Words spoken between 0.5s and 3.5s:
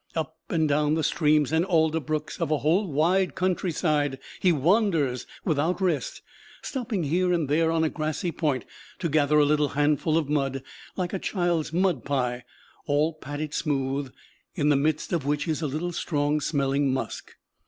down the streams and alder brooks of a whole wild